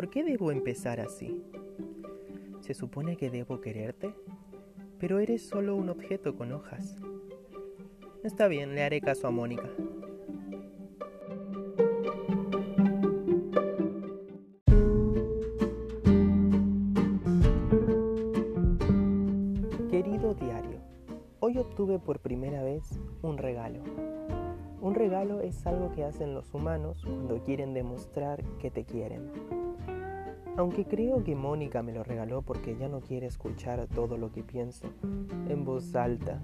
[0.00, 1.44] ¿por qué debo empezar así?
[2.60, 4.14] ¿Se supone que debo quererte?
[4.98, 6.96] Pero eres solo un objeto con hojas.
[8.24, 9.68] Está bien, le haré caso a Mónica.
[19.90, 20.80] Querido diario,
[21.40, 23.82] hoy obtuve por primera vez un regalo.
[24.80, 29.30] Un regalo es algo que hacen los humanos cuando quieren demostrar que te quieren.
[30.56, 34.42] Aunque creo que Mónica me lo regaló porque ya no quiere escuchar todo lo que
[34.42, 34.88] pienso
[35.48, 36.40] en voz alta.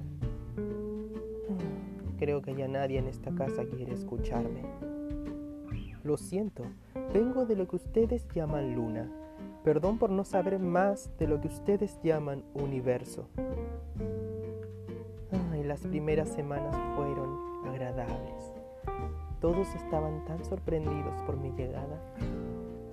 [2.19, 4.63] Creo que ya nadie en esta casa quiere escucharme.
[6.03, 6.63] Lo siento,
[7.13, 9.11] vengo de lo que ustedes llaman luna.
[9.65, 13.29] Perdón por no saber más de lo que ustedes llaman universo.
[15.51, 18.53] Ay, las primeras semanas fueron agradables.
[19.41, 22.01] Todos estaban tan sorprendidos por mi llegada.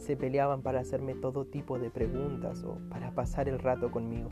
[0.04, 4.32] Se peleaban para hacerme todo tipo de preguntas o para pasar el rato conmigo.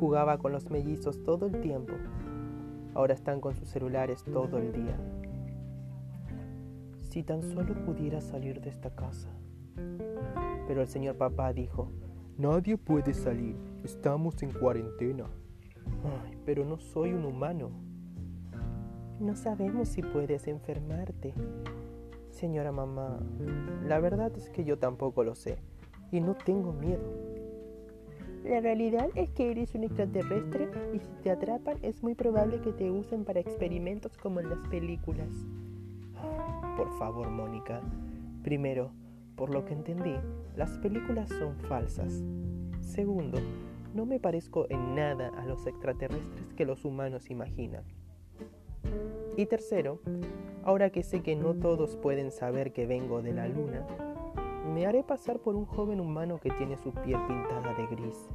[0.00, 1.92] Jugaba con los mellizos todo el tiempo.
[2.94, 4.98] Ahora están con sus celulares todo el día.
[7.02, 9.28] Si tan solo pudiera salir de esta casa.
[10.66, 11.90] Pero el señor papá dijo,
[12.38, 15.26] nadie puede salir, estamos en cuarentena.
[16.24, 17.68] Ay, pero no soy un humano.
[19.20, 21.34] No sabemos si puedes enfermarte.
[22.34, 23.20] Señora mamá,
[23.86, 25.56] la verdad es que yo tampoco lo sé
[26.10, 27.00] y no tengo miedo.
[28.42, 32.72] La realidad es que eres un extraterrestre y si te atrapan es muy probable que
[32.72, 35.28] te usen para experimentos como en las películas.
[36.76, 37.80] Por favor, Mónica.
[38.42, 38.90] Primero,
[39.36, 40.16] por lo que entendí,
[40.56, 42.20] las películas son falsas.
[42.80, 43.38] Segundo,
[43.94, 47.84] no me parezco en nada a los extraterrestres que los humanos imaginan.
[49.36, 50.00] Y tercero,
[50.64, 53.86] ahora que sé que no todos pueden saber que vengo de la luna,
[54.72, 58.28] me haré pasar por un joven humano que tiene su piel pintada de gris.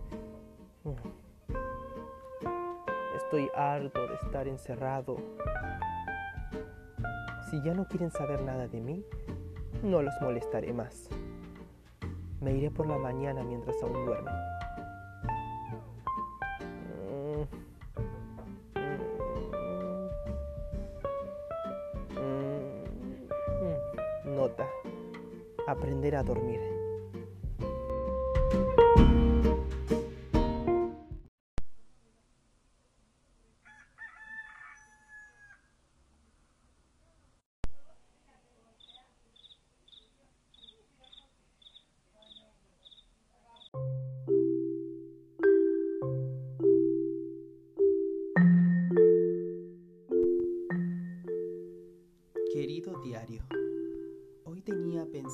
[3.18, 5.18] Estoy harto de estar encerrado.
[7.50, 9.04] Si ya no quieren saber nada de mí,
[9.84, 11.10] no los molestaré más.
[12.42, 14.34] Me iré por la mañana mientras aún duermen.
[25.70, 26.79] Aprender a dormir.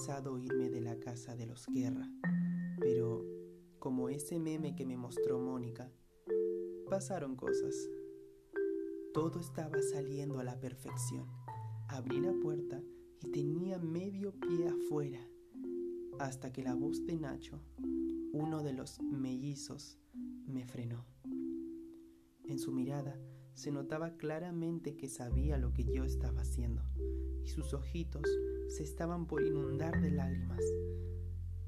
[0.07, 2.07] Irme de la casa de los Guerra,
[2.79, 3.25] pero
[3.79, 5.91] como ese meme que me mostró Mónica,
[6.87, 7.73] pasaron cosas.
[9.15, 11.25] Todo estaba saliendo a la perfección.
[11.87, 12.83] Abrí la puerta
[13.19, 15.27] y tenía medio pie afuera,
[16.19, 17.59] hasta que la voz de Nacho,
[18.31, 19.97] uno de los mellizos,
[20.45, 21.03] me frenó.
[22.43, 23.19] En su mirada
[23.55, 26.83] se notaba claramente que sabía lo que yo estaba haciendo,
[27.43, 28.29] y sus ojitos
[28.67, 30.61] se estaban por inundar de lágrimas.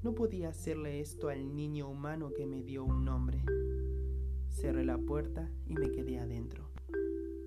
[0.02, 3.42] No podía hacerle esto al niño humano que me dio un nombre.
[4.50, 6.68] Cerré la puerta y me quedé adentro.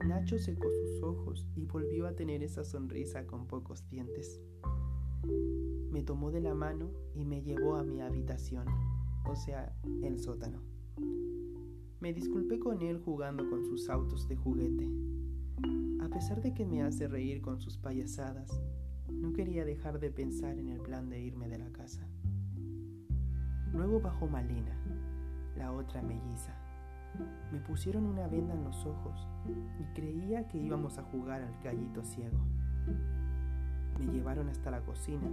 [0.06, 4.42] Nacho secó sus ojos y volvió a tener esa sonrisa con pocos dientes.
[5.92, 8.66] Me tomó de la mano y me llevó a mi habitación,
[9.26, 10.62] o sea, el sótano.
[12.02, 14.90] Me disculpé con él jugando con sus autos de juguete.
[16.04, 18.60] A pesar de que me hace reír con sus payasadas,
[19.08, 22.02] no quería dejar de pensar en el plan de irme de la casa.
[23.72, 24.76] Luego bajó Malena,
[25.56, 26.56] la otra melliza.
[27.52, 29.28] Me pusieron una venda en los ojos
[29.80, 32.40] y creía que íbamos a jugar al gallito ciego.
[34.00, 35.30] Me llevaron hasta la cocina,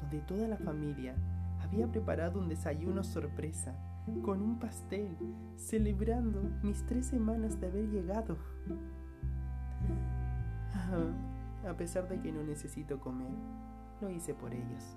[0.00, 1.16] donde toda la familia
[1.58, 3.74] había preparado un desayuno sorpresa
[4.22, 5.16] con un pastel,
[5.56, 8.36] celebrando mis tres semanas de haber llegado.
[11.68, 13.32] A pesar de que no necesito comer,
[14.00, 14.96] lo hice por ellos.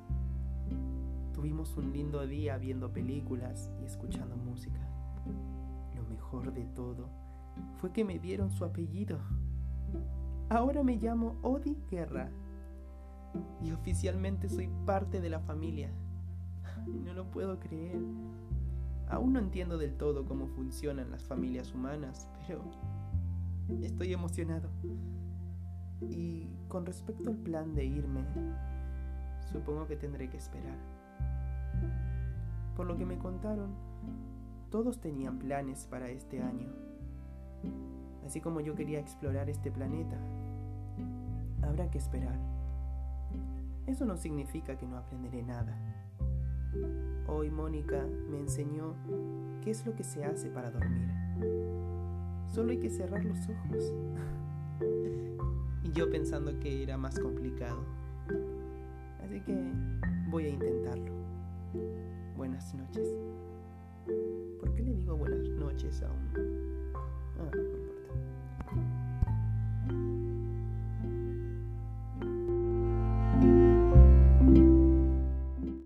[1.34, 4.80] Tuvimos un lindo día viendo películas y escuchando música.
[5.96, 7.10] Lo mejor de todo
[7.78, 9.19] fue que me dieron su apellido.
[10.50, 12.30] Ahora me llamo Odi Guerra
[13.63, 15.92] y oficialmente soy parte de la familia.
[16.88, 18.00] No lo puedo creer.
[19.10, 22.62] Aún no entiendo del todo cómo funcionan las familias humanas, pero
[23.81, 24.69] estoy emocionado.
[26.02, 28.25] Y con respecto al plan de irme,
[29.52, 30.78] supongo que tendré que esperar.
[32.75, 33.74] Por lo que me contaron,
[34.69, 36.69] todos tenían planes para este año.
[38.25, 40.18] Así como yo quería explorar este planeta,
[41.62, 42.38] habrá que esperar.
[43.86, 45.78] Eso no significa que no aprenderé nada.
[47.27, 48.95] Hoy Mónica me enseñó
[49.63, 51.10] qué es lo que se hace para dormir.
[52.48, 53.94] Solo hay que cerrar los ojos.
[55.83, 57.83] y yo pensando que era más complicado.
[59.24, 59.56] Así que
[60.30, 61.12] voy a intentarlo.
[62.38, 63.16] Buenas noches.
[64.60, 66.45] ¿Por qué le digo buenas noches a un...